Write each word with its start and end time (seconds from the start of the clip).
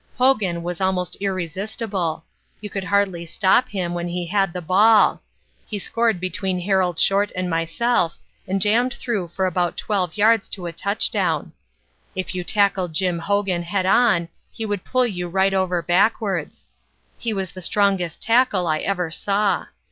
Hogan 0.17 0.63
was 0.63 0.81
almost 0.81 1.15
irresistible. 1.19 2.25
You 2.59 2.71
could 2.71 2.85
hardly 2.85 3.23
stop 3.23 3.69
him 3.69 3.93
when 3.93 4.07
he 4.07 4.25
had 4.25 4.51
the 4.51 4.59
ball. 4.59 5.21
He 5.67 5.77
scored 5.77 6.19
between 6.19 6.61
Harold 6.61 6.97
Short 6.99 7.31
and 7.35 7.47
myself 7.51 8.17
and 8.47 8.59
jammed 8.59 8.95
through 8.95 9.27
for 9.27 9.45
about 9.45 9.77
12 9.77 10.17
yards 10.17 10.49
to 10.49 10.65
a 10.65 10.71
touchdown. 10.73 11.53
If 12.15 12.33
you 12.33 12.43
tackled 12.43 12.93
Jim 12.93 13.19
Hogan 13.19 13.61
head 13.61 13.85
on 13.85 14.29
he 14.51 14.65
would 14.65 14.83
pull 14.83 15.05
you 15.05 15.27
right 15.27 15.53
over 15.53 15.83
backwards. 15.83 16.65
He 17.19 17.31
was 17.31 17.51
the 17.51 17.61
strongest 17.61 18.23
tackle 18.23 18.65
I 18.65 18.79
ever 18.79 19.11
saw. 19.11 19.67